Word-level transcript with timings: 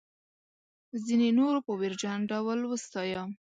ځینو 1.05 1.27
نورو 1.39 1.59
په 1.65 1.71
ویرجن 1.81 2.17
ډول 2.31 2.59
وستایه. 2.65 3.21